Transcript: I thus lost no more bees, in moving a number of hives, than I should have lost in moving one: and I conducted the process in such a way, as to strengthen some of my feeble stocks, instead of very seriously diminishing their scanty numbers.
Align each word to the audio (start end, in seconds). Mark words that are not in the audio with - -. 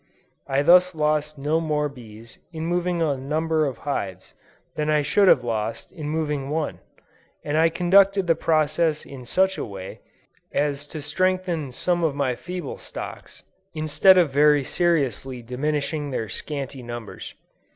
I 0.47 0.63
thus 0.63 0.95
lost 0.95 1.37
no 1.37 1.59
more 1.61 1.87
bees, 1.87 2.39
in 2.51 2.65
moving 2.65 3.03
a 3.03 3.15
number 3.15 3.67
of 3.67 3.77
hives, 3.77 4.33
than 4.75 4.89
I 4.89 5.03
should 5.03 5.27
have 5.27 5.43
lost 5.43 5.91
in 5.91 6.09
moving 6.09 6.49
one: 6.49 6.79
and 7.45 7.55
I 7.55 7.69
conducted 7.69 8.25
the 8.25 8.33
process 8.33 9.05
in 9.05 9.25
such 9.25 9.59
a 9.59 9.63
way, 9.63 9.99
as 10.51 10.87
to 10.87 11.03
strengthen 11.03 11.71
some 11.71 12.03
of 12.03 12.15
my 12.15 12.33
feeble 12.35 12.79
stocks, 12.79 13.43
instead 13.75 14.17
of 14.17 14.31
very 14.31 14.63
seriously 14.63 15.43
diminishing 15.43 16.09
their 16.09 16.29
scanty 16.29 16.81
numbers. 16.81 17.35